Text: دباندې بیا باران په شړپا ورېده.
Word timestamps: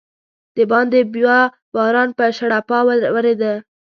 دباندې 0.55 1.01
بیا 1.13 1.37
باران 1.73 2.09
په 2.17 2.25
شړپا 2.37 2.79
ورېده. 3.15 3.53